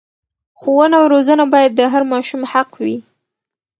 [0.59, 2.97] ښوونه او روزنه باید د هر ماشوم حق وي.